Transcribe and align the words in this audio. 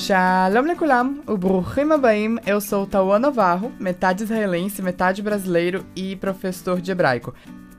Shalom 0.00 0.62
Lekulam, 0.62 1.20
o 1.26 1.36
Bruchim 1.36 1.92
Abaim, 1.92 2.38
eu 2.46 2.58
sou 2.58 2.86
Tauan 2.86 3.18
Navarro, 3.18 3.70
metade 3.78 4.22
israelense, 4.24 4.80
metade 4.80 5.20
brasileiro 5.20 5.84
e 5.94 6.16
professor 6.16 6.80
de 6.80 6.90
hebraico. 6.90 7.34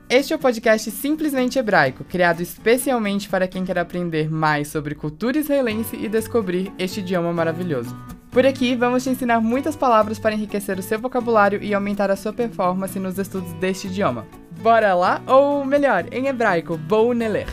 Este 0.08 0.32
é 0.32 0.36
o 0.36 0.38
podcast 0.38 0.88
Simplesmente 0.92 1.58
Hebraico, 1.58 2.04
criado 2.04 2.40
especialmente 2.40 3.28
para 3.28 3.48
quem 3.48 3.64
quer 3.64 3.76
aprender 3.76 4.30
mais 4.30 4.68
sobre 4.68 4.94
cultura 4.94 5.36
israelense 5.36 5.96
e 5.96 6.08
descobrir 6.08 6.72
este 6.78 7.00
idioma 7.00 7.32
maravilhoso. 7.32 7.92
Por 8.30 8.46
aqui, 8.46 8.76
vamos 8.76 9.02
te 9.02 9.10
ensinar 9.10 9.40
muitas 9.40 9.74
palavras 9.74 10.20
para 10.20 10.34
enriquecer 10.36 10.78
o 10.78 10.82
seu 10.82 11.00
vocabulário 11.00 11.60
e 11.60 11.74
aumentar 11.74 12.08
a 12.08 12.16
sua 12.16 12.32
performance 12.32 13.00
nos 13.00 13.18
estudos 13.18 13.52
deste 13.54 13.88
idioma. 13.88 14.24
Bora 14.62 14.94
lá? 14.94 15.20
Ou 15.26 15.64
melhor, 15.64 16.06
em 16.12 16.28
hebraico, 16.28 16.76
Bou 16.76 17.12
Neler. 17.14 17.48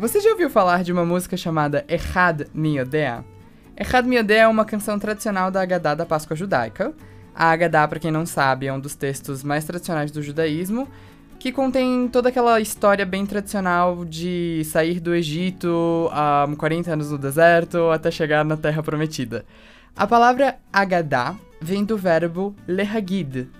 Você 0.00 0.18
já 0.18 0.30
ouviu 0.30 0.48
falar 0.48 0.82
de 0.82 0.90
uma 0.90 1.04
música 1.04 1.36
chamada 1.36 1.84
Echad 1.86 2.46
Miodea? 2.54 3.22
Echad 3.76 4.08
Miodea 4.08 4.44
é 4.44 4.48
uma 4.48 4.64
canção 4.64 4.98
tradicional 4.98 5.50
da 5.50 5.60
Haggadah 5.60 5.94
da 5.94 6.06
Páscoa 6.06 6.34
Judaica, 6.34 6.94
a 7.34 7.50
Haggadah, 7.50 7.86
para 7.86 8.00
quem 8.00 8.10
não 8.10 8.24
sabe, 8.24 8.66
é 8.66 8.72
um 8.72 8.80
dos 8.80 8.94
textos 8.94 9.44
mais 9.44 9.62
tradicionais 9.66 10.10
do 10.10 10.22
judaísmo, 10.22 10.88
que 11.38 11.52
contém 11.52 12.08
toda 12.08 12.30
aquela 12.30 12.58
história 12.62 13.04
bem 13.04 13.26
tradicional 13.26 14.06
de 14.06 14.62
sair 14.64 15.00
do 15.00 15.14
Egito 15.14 16.08
há 16.12 16.48
40 16.56 16.94
anos 16.94 17.10
no 17.10 17.18
deserto 17.18 17.90
até 17.90 18.10
chegar 18.10 18.42
na 18.42 18.56
Terra 18.56 18.82
Prometida. 18.82 19.44
A 19.94 20.06
palavra 20.06 20.56
Haggadah 20.72 21.36
vem 21.60 21.84
do 21.84 21.98
verbo 21.98 22.56
lehagid 22.66 23.50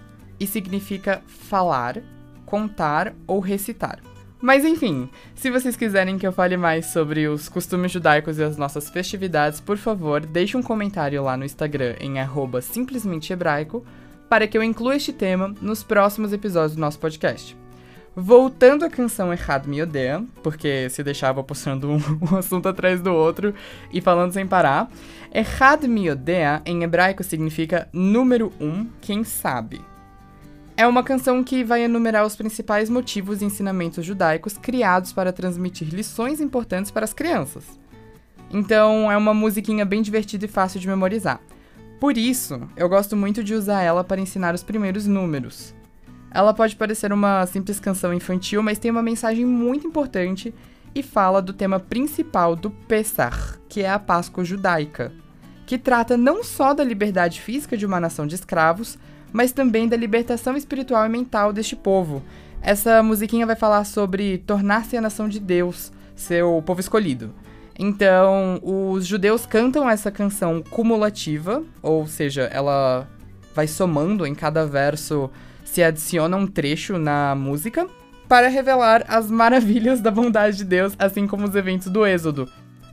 e 0.41 0.47
significa 0.47 1.21
falar, 1.27 1.99
contar 2.47 3.13
ou 3.27 3.41
recitar. 3.41 3.99
Mas 4.41 4.65
enfim, 4.65 5.11
se 5.35 5.51
vocês 5.51 5.77
quiserem 5.77 6.19
que 6.19 6.27
eu 6.27 6.33
fale 6.33 6.57
mais 6.57 6.87
sobre 6.87 7.29
os 7.29 7.49
costumes 7.49 7.93
judaicos 7.93 8.39
e 8.39 8.43
as 8.43 8.57
nossas 8.57 8.89
festividades, 8.89 9.61
por 9.61 9.77
favor, 9.77 10.25
deixe 10.25 10.57
um 10.57 10.63
comentário 10.63 11.23
lá 11.23 11.37
no 11.37 11.45
Instagram 11.45 11.97
em 12.01 12.15
@simplesmentehebraico 12.63 13.85
para 14.31 14.47
que 14.47 14.57
eu 14.57 14.63
inclua 14.63 14.97
este 14.97 15.13
tema 15.13 15.55
nos 15.61 15.83
próximos 15.83 16.33
episódios 16.33 16.75
do 16.75 16.81
nosso 16.81 16.99
podcast. 16.99 17.57
Voltando 18.17 18.85
à 18.85 18.91
canção 18.91 19.33
Errado 19.33 19.69
Me 19.69 19.83
Odeia, 19.83 20.25
porque 20.43 20.89
se 20.89 21.03
deixava 21.03 21.45
postando 21.45 21.91
um, 21.91 21.99
um, 22.33 22.37
assunto 22.37 22.69
atrás 22.69 23.01
do 23.01 23.13
outro 23.13 23.55
e 23.93 24.01
falando 24.01 24.33
sem 24.33 24.47
parar, 24.47 24.91
Errado 25.33 25.87
Me 25.87 26.11
Odeia 26.11 26.63
em 26.65 26.83
hebraico 26.83 27.23
significa 27.23 27.89
número 27.93 28.53
um, 28.61 28.87
quem 29.01 29.23
sabe. 29.23 29.90
É 30.81 30.87
uma 30.87 31.03
canção 31.03 31.45
que 31.45 31.63
vai 31.63 31.83
enumerar 31.83 32.25
os 32.25 32.35
principais 32.35 32.89
motivos 32.89 33.43
e 33.43 33.45
ensinamentos 33.45 34.03
judaicos 34.03 34.57
criados 34.57 35.13
para 35.13 35.31
transmitir 35.31 35.87
lições 35.95 36.41
importantes 36.41 36.91
para 36.91 37.05
as 37.05 37.13
crianças. 37.13 37.79
Então, 38.51 39.13
é 39.13 39.15
uma 39.15 39.35
musiquinha 39.35 39.85
bem 39.85 40.01
divertida 40.01 40.47
e 40.47 40.49
fácil 40.49 40.81
de 40.81 40.89
memorizar. 40.89 41.39
Por 42.01 42.17
isso, 42.17 42.67
eu 42.79 42.89
gosto 42.89 43.15
muito 43.15 43.45
de 43.45 43.53
usar 43.53 43.83
ela 43.83 44.03
para 44.03 44.23
ensinar 44.23 44.55
os 44.55 44.63
primeiros 44.63 45.07
números. 45.07 45.75
Ela 46.31 46.55
pode 46.55 46.75
parecer 46.77 47.13
uma 47.13 47.45
simples 47.45 47.79
canção 47.79 48.15
infantil, 48.15 48.63
mas 48.63 48.79
tem 48.79 48.91
uma 48.91 49.03
mensagem 49.03 49.45
muito 49.45 49.87
importante 49.87 50.55
e 50.95 51.03
fala 51.03 51.43
do 51.43 51.53
tema 51.53 51.79
principal 51.79 52.57
do 52.57 52.71
Pesach, 52.71 53.59
que 53.69 53.83
é 53.83 53.91
a 53.91 53.99
Páscoa 53.99 54.47
judaica, 54.47 55.13
que 55.71 55.79
trata 55.79 56.17
não 56.17 56.43
só 56.43 56.75
da 56.75 56.83
liberdade 56.83 57.41
física 57.41 57.77
de 57.77 57.87
uma 57.87 58.01
nação 58.01 58.27
de 58.27 58.35
escravos, 58.35 58.99
mas 59.33 59.53
também 59.53 59.87
da 59.87 59.97
libertação 59.97 60.57
espiritual 60.57 61.07
e 61.07 61.09
mental 61.09 61.53
deste 61.53 61.77
povo. 61.77 62.25
Essa 62.61 63.01
musiquinha 63.05 63.47
vai 63.47 63.55
falar 63.55 63.85
sobre 63.85 64.39
tornar-se 64.39 64.97
a 64.97 65.01
nação 65.01 65.29
de 65.29 65.39
Deus, 65.39 65.93
seu 66.17 66.61
povo 66.67 66.81
escolhido. 66.81 67.33
Então, 67.79 68.59
os 68.65 69.07
judeus 69.07 69.47
cantam 69.47 69.89
essa 69.89 70.11
canção 70.11 70.61
cumulativa, 70.61 71.63
ou 71.81 72.05
seja, 72.05 72.51
ela 72.53 73.07
vai 73.55 73.69
somando 73.69 74.27
em 74.27 74.35
cada 74.35 74.67
verso, 74.67 75.31
se 75.65 75.85
adiciona 75.85 76.37
um 76.37 76.49
trecho 76.49 76.99
na 76.99 77.37
música, 77.37 77.87
para 78.29 78.49
revelar 78.49 79.05
as 79.07 79.31
maravilhas 79.31 80.01
da 80.01 80.11
bondade 80.11 80.57
de 80.57 80.65
Deus, 80.65 80.95
assim 80.99 81.29
como 81.29 81.47
os 81.47 81.55
eventos 81.55 81.87
do 81.87 82.05
Êxodo. 82.05 82.49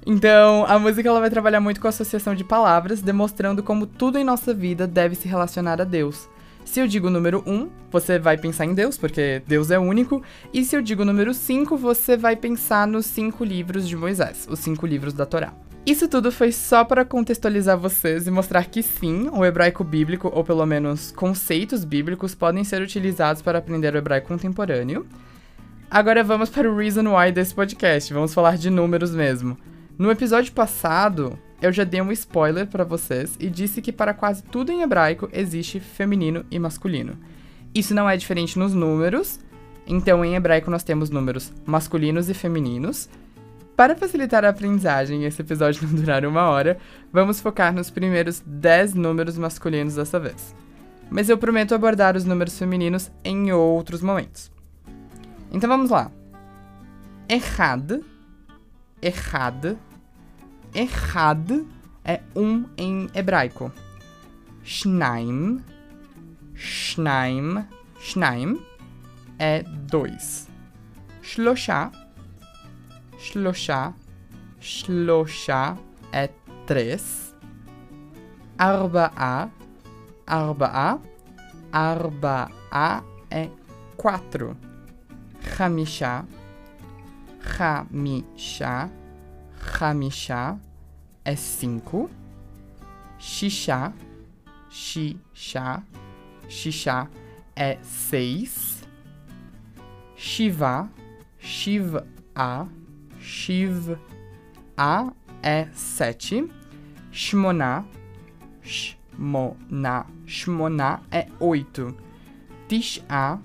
Então, 0.09 0.63
a 0.69 0.79
música 0.79 1.09
ela 1.09 1.19
vai 1.19 1.29
trabalhar 1.29 1.59
muito 1.59 1.81
com 1.81 1.87
a 1.87 1.89
associação 1.89 2.33
de 2.33 2.41
palavras, 2.41 3.01
demonstrando 3.01 3.61
como 3.61 3.85
tudo 3.85 4.17
em 4.17 4.23
nossa 4.23 4.53
vida 4.53 4.87
deve 4.87 5.15
se 5.15 5.27
relacionar 5.27 5.81
a 5.81 5.83
Deus. 5.83 6.29
Se 6.63 6.79
eu 6.79 6.87
digo 6.87 7.09
número 7.09 7.43
1, 7.45 7.69
você 7.91 8.17
vai 8.17 8.37
pensar 8.37 8.63
em 8.63 8.73
Deus, 8.73 8.97
porque 8.97 9.41
Deus 9.45 9.69
é 9.69 9.77
único. 9.77 10.23
E 10.53 10.63
se 10.63 10.77
eu 10.77 10.81
digo 10.81 11.03
número 11.03 11.33
5, 11.33 11.75
você 11.75 12.15
vai 12.15 12.37
pensar 12.37 12.87
nos 12.87 13.05
cinco 13.05 13.43
livros 13.43 13.85
de 13.85 13.97
Moisés, 13.97 14.47
os 14.49 14.59
cinco 14.59 14.87
livros 14.87 15.13
da 15.13 15.25
Torá. 15.25 15.53
Isso 15.85 16.07
tudo 16.07 16.31
foi 16.31 16.53
só 16.53 16.85
para 16.85 17.03
contextualizar 17.03 17.77
vocês 17.77 18.27
e 18.27 18.31
mostrar 18.31 18.63
que 18.63 18.81
sim, 18.81 19.29
o 19.33 19.43
hebraico 19.43 19.83
bíblico, 19.83 20.31
ou 20.33 20.41
pelo 20.41 20.65
menos 20.65 21.11
conceitos 21.11 21.83
bíblicos, 21.83 22.33
podem 22.33 22.63
ser 22.63 22.81
utilizados 22.81 23.41
para 23.41 23.59
aprender 23.59 23.93
o 23.93 23.97
hebraico 23.97 24.29
contemporâneo. 24.29 25.05
Agora 25.91 26.23
vamos 26.23 26.49
para 26.49 26.71
o 26.71 26.77
reason 26.77 27.13
why 27.13 27.29
desse 27.29 27.53
podcast, 27.53 28.13
vamos 28.13 28.33
falar 28.33 28.57
de 28.57 28.69
números 28.69 29.13
mesmo. 29.13 29.57
No 29.97 30.11
episódio 30.11 30.53
passado, 30.53 31.39
eu 31.59 31.71
já 31.71 31.83
dei 31.83 31.99
um 31.99 32.11
spoiler 32.11 32.67
para 32.67 32.83
vocês 32.83 33.35
e 33.39 33.49
disse 33.49 33.81
que 33.81 33.91
para 33.91 34.13
quase 34.13 34.43
tudo 34.43 34.71
em 34.71 34.83
hebraico 34.83 35.27
existe 35.33 35.79
feminino 35.79 36.45
e 36.51 36.59
masculino. 36.59 37.17
Isso 37.73 37.95
não 37.95 38.07
é 38.07 38.15
diferente 38.15 38.59
nos 38.59 38.75
números, 38.75 39.39
então 39.87 40.23
em 40.23 40.35
hebraico 40.35 40.69
nós 40.69 40.83
temos 40.83 41.09
números 41.09 41.51
masculinos 41.65 42.29
e 42.29 42.35
femininos. 42.35 43.09
Para 43.75 43.95
facilitar 43.95 44.45
a 44.45 44.49
aprendizagem 44.49 45.23
e 45.23 45.25
esse 45.25 45.41
episódio 45.41 45.81
não 45.87 45.95
durar 45.95 46.23
uma 46.25 46.43
hora, 46.43 46.77
vamos 47.11 47.41
focar 47.41 47.73
nos 47.73 47.89
primeiros 47.89 48.43
10 48.45 48.93
números 48.93 49.35
masculinos 49.35 49.95
dessa 49.95 50.19
vez. 50.19 50.55
Mas 51.09 51.27
eu 51.27 51.39
prometo 51.39 51.73
abordar 51.73 52.15
os 52.15 52.23
números 52.23 52.59
femininos 52.59 53.11
em 53.23 53.51
outros 53.51 54.03
momentos. 54.03 54.51
Então 55.51 55.67
vamos 55.67 55.89
lá. 55.89 56.11
Errad, 57.27 58.03
errad, 59.01 59.75
Echad 60.77 61.65
é 62.05 62.21
um 62.35 62.65
em 62.77 63.09
hebraico. 63.15 63.71
Shnaim, 64.63 65.63
Shnaim, 66.53 67.65
Shnaim 67.99 68.63
é 69.39 69.63
dois. 69.63 70.47
Shlosha, 71.23 71.91
Shlosha, 73.17 73.91
Shlosha 74.59 75.75
é 76.11 76.29
três. 76.67 77.35
Arba'a, 78.55 79.49
Arba'a, 80.27 80.99
Arba'a 81.71 83.03
é 83.31 83.49
quatro. 83.95 84.55
Chamisha, 85.41 86.23
Chamisha, 87.41 88.91
Hamisha 89.59 90.66
é 91.27 91.35
cinco. 91.35 92.09
Shisha, 93.19 93.93
Shisha, 94.69 95.83
Shisha 96.47 97.09
é 97.53 97.77
seis. 97.83 98.87
Shiva, 100.15 100.89
Shiva, 101.37 102.07
Shiva 103.19 103.99
é 105.43 105.67
sete. 105.73 106.49
Shmona, 107.11 107.85
Shmona, 108.63 110.05
Shmona 110.25 111.01
é 111.11 111.27
oito. 111.41 111.93
Tisha, 112.69 113.37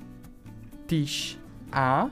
Tisha, 0.86 2.10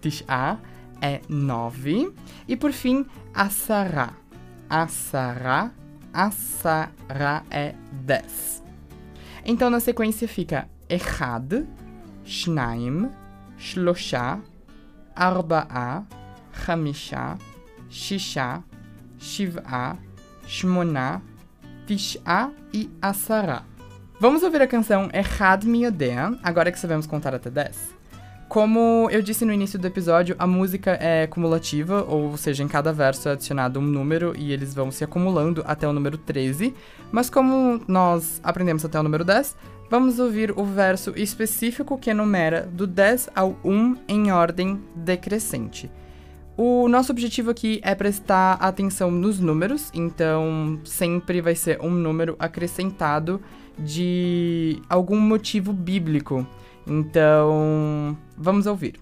Tisha 0.00 0.58
é 1.02 1.20
nove. 1.28 2.10
E 2.48 2.56
por 2.56 2.72
fim, 2.72 3.04
Assará. 3.34 4.25
Assará. 4.68 5.70
Assará 6.12 7.42
é 7.50 7.74
dez. 7.92 8.62
Então 9.44 9.70
na 9.70 9.80
sequência 9.80 10.26
fica 10.26 10.68
Echad, 10.88 11.66
Shnaim, 12.24 13.10
Shlosha, 13.58 14.40
Arba'a, 15.14 16.04
Chamisha, 16.64 17.38
Shisha, 17.88 18.62
Shiv'a, 19.18 19.96
Shmona, 20.46 21.22
Tish'a 21.86 22.50
e 22.72 22.90
Assará. 23.00 23.62
Vamos 24.18 24.42
ouvir 24.42 24.62
a 24.62 24.66
canção 24.66 25.08
Echad 25.12 25.64
Miodea, 25.64 26.38
agora 26.42 26.72
que 26.72 26.78
sabemos 26.78 27.06
contar 27.06 27.34
até 27.34 27.50
10? 27.50 27.95
Como 28.56 29.06
eu 29.10 29.20
disse 29.20 29.44
no 29.44 29.52
início 29.52 29.78
do 29.78 29.86
episódio, 29.86 30.34
a 30.38 30.46
música 30.46 30.96
é 30.98 31.26
cumulativa, 31.26 32.02
ou 32.08 32.38
seja, 32.38 32.62
em 32.62 32.68
cada 32.68 32.90
verso 32.90 33.28
é 33.28 33.32
adicionado 33.32 33.78
um 33.78 33.82
número 33.82 34.32
e 34.34 34.50
eles 34.50 34.72
vão 34.72 34.90
se 34.90 35.04
acumulando 35.04 35.62
até 35.66 35.86
o 35.86 35.92
número 35.92 36.16
13. 36.16 36.72
Mas 37.12 37.28
como 37.28 37.82
nós 37.86 38.40
aprendemos 38.42 38.82
até 38.82 38.98
o 38.98 39.02
número 39.02 39.26
10, 39.26 39.54
vamos 39.90 40.18
ouvir 40.18 40.58
o 40.58 40.64
verso 40.64 41.12
específico 41.16 41.98
que 41.98 42.08
enumera 42.08 42.66
do 42.72 42.86
10 42.86 43.28
ao 43.34 43.58
1 43.62 43.96
em 44.08 44.32
ordem 44.32 44.80
decrescente. 44.94 45.90
O 46.56 46.88
nosso 46.88 47.12
objetivo 47.12 47.50
aqui 47.50 47.78
é 47.84 47.94
prestar 47.94 48.54
atenção 48.54 49.10
nos 49.10 49.38
números, 49.38 49.90
então 49.92 50.80
sempre 50.82 51.42
vai 51.42 51.54
ser 51.54 51.78
um 51.82 51.90
número 51.90 52.34
acrescentado 52.38 53.38
de 53.78 54.80
algum 54.88 55.20
motivo 55.20 55.74
bíblico. 55.74 56.46
Então, 56.86 58.16
vamos 58.36 58.66
ouvir. 58.66 58.94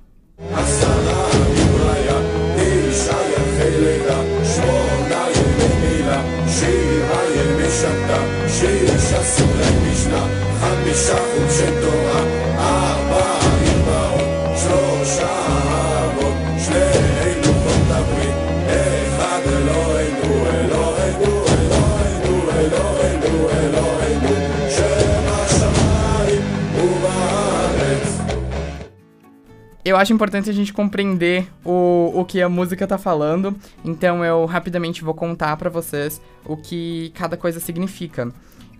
Eu 29.95 29.99
acho 29.99 30.13
importante 30.13 30.51
a 30.51 30.53
gente 30.53 30.73
compreender 30.73 31.49
o, 31.65 32.11
o 32.13 32.25
que 32.25 32.43
a 32.43 32.49
música 32.49 32.85
tá 32.85 32.99
falando, 32.99 33.57
então 33.85 34.25
eu 34.25 34.45
rapidamente 34.45 35.05
vou 35.05 35.15
contar 35.15 35.57
para 35.57 35.71
vocês 35.71 36.21
o 36.45 36.57
que 36.57 37.13
cada 37.15 37.37
coisa 37.37 37.61
significa. 37.61 38.33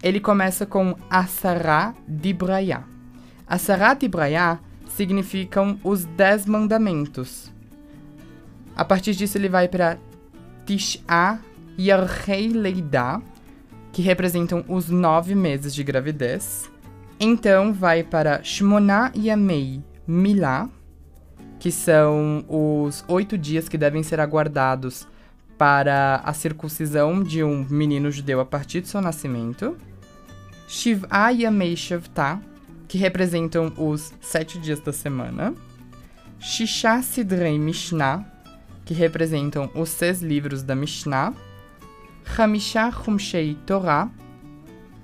Ele 0.03 0.19
começa 0.19 0.67
com 0.67 0.97
Asará 1.09 1.95
Dibrayá. 2.09 2.83
Asará 3.47 3.95
Dibrayá 3.95 4.59
significam 4.89 5.79
os 5.85 6.05
Dez 6.05 6.47
Mandamentos. 6.47 7.49
A 8.75 8.85
partir 8.85 9.15
disso 9.15 9.39
ele 9.39 9.49
vai 9.49 9.69
para 9.69 9.99
Tish'a 10.67 11.39
Yarhei 11.79 12.49
Leidá, 12.49 13.23
que 13.93 14.03
representam 14.03 14.65
os 14.67 14.91
nove 14.91 15.37
meses 15.37 15.73
de 15.77 15.85
gravidez. 15.85 16.69
Então 17.21 17.73
vai 17.73 18.03
para 18.03 18.43
Shmona 18.43 19.13
Yamei 19.17 19.81
Milá, 20.09 20.69
que 21.65 21.73
são 21.73 22.45
os 22.47 23.03
oito 23.09 23.39
dias 23.39 23.71
que 23.71 23.79
devem 23.79 24.03
ser 24.03 24.21
aguardados 24.21 25.09
para 25.57 26.17
a 26.17 26.35
circuncisão 26.35 27.23
de 27.23 27.43
um 27.43 27.65
menino 27.71 28.11
judeu 28.11 28.39
a 28.39 28.45
partir 28.45 28.83
de 28.83 28.89
seu 28.89 29.01
nascimento. 29.01 29.75
Shiv'a 30.69 31.31
Yamei 31.31 31.75
Shavta, 31.75 32.39
que 32.87 32.99
representam 32.99 33.73
os 33.79 34.13
sete 34.21 34.59
dias 34.59 34.79
da 34.79 34.93
semana. 34.93 35.55
Shisha 36.39 37.01
Sidrei 37.01 37.59
Mishnah, 37.59 38.27
que 38.85 38.93
representam 38.93 39.71
os 39.75 39.89
seis 39.89 40.21
livros 40.21 40.63
da 40.63 40.75
Mishnah. 40.75 41.33
Hamisha 42.37 42.91
Humshei 42.91 43.57
Torah, 43.65 44.11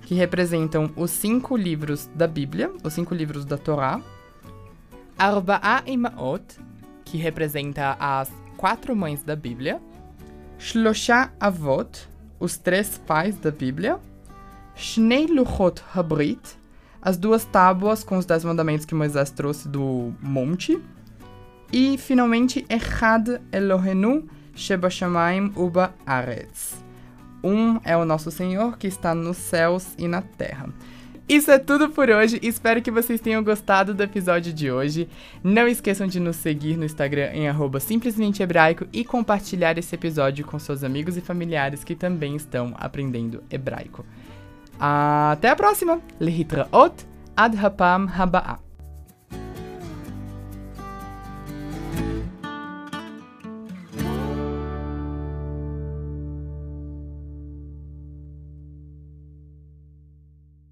que 0.02 0.14
representam 0.14 0.90
os 0.94 1.10
cinco 1.10 1.56
livros 1.56 2.10
da 2.14 2.26
Bíblia, 2.26 2.70
os 2.84 2.92
cinco 2.92 3.14
livros 3.14 3.46
da 3.46 3.56
Torá. 3.56 3.98
Arba'a 5.20 5.82
Imaot, 5.84 6.58
que 7.04 7.18
representa 7.18 7.94
as 8.00 8.32
quatro 8.56 8.96
mães 8.96 9.22
da 9.22 9.36
Bíblia. 9.36 9.78
Shlosha 10.58 11.30
Avot, 11.38 12.08
os 12.38 12.56
três 12.56 12.96
pais 13.06 13.36
da 13.36 13.50
Bíblia. 13.50 14.00
Shnei 14.74 15.26
Luchot 15.26 15.82
Habrit, 15.94 16.40
as 17.02 17.18
duas 17.18 17.44
tábuas 17.44 18.02
com 18.02 18.16
os 18.16 18.24
dez 18.24 18.44
mandamentos 18.44 18.86
que 18.86 18.94
Moisés 18.94 19.30
trouxe 19.30 19.68
do 19.68 20.14
monte. 20.22 20.80
E, 21.70 21.98
finalmente, 21.98 22.64
Echad 22.70 23.42
Elohenu 23.52 24.26
Sheba 24.54 24.88
Shamayim 24.88 25.52
Uba 25.54 25.94
Aretz. 26.06 26.82
Um 27.44 27.78
é 27.84 27.94
o 27.94 28.06
nosso 28.06 28.30
Senhor 28.30 28.78
que 28.78 28.86
está 28.86 29.14
nos 29.14 29.36
céus 29.36 29.94
e 29.98 30.08
na 30.08 30.22
terra. 30.22 30.70
Isso 31.30 31.48
é 31.48 31.60
tudo 31.60 31.88
por 31.88 32.10
hoje. 32.10 32.40
Espero 32.42 32.82
que 32.82 32.90
vocês 32.90 33.20
tenham 33.20 33.44
gostado 33.44 33.94
do 33.94 34.02
episódio 34.02 34.52
de 34.52 34.68
hoje. 34.68 35.08
Não 35.44 35.68
esqueçam 35.68 36.08
de 36.08 36.18
nos 36.18 36.34
seguir 36.34 36.76
no 36.76 36.84
Instagram 36.84 37.30
em 37.32 37.46
@simplesmentehebraico 37.78 38.88
e 38.92 39.04
compartilhar 39.04 39.78
esse 39.78 39.94
episódio 39.94 40.44
com 40.44 40.58
seus 40.58 40.82
amigos 40.82 41.16
e 41.16 41.20
familiares 41.20 41.84
que 41.84 41.94
também 41.94 42.34
estão 42.34 42.74
aprendendo 42.76 43.44
hebraico. 43.48 44.04
Até 44.76 45.50
a 45.50 45.54
próxima. 45.54 46.00
Lehitraot 46.18 47.06
ad 47.36 47.56
hapam 47.56 48.08
haba'a. 48.08 48.69